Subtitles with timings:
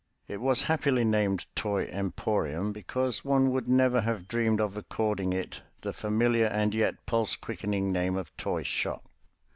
[0.27, 5.61] It was happily named Toy Emporium, because one would never have dreamed of according it
[5.81, 9.03] the familiar and yet pulse quickening name of toyshop.